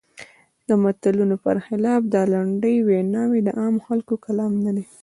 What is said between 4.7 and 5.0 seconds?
دی.